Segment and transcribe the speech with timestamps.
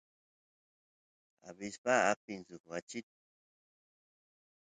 [1.49, 2.99] abispa apin suk wachi